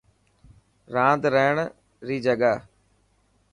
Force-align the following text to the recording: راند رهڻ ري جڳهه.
راند 0.93 1.23
رهڻ 1.33 1.57
ري 2.07 2.17
جڳهه. 2.25 2.53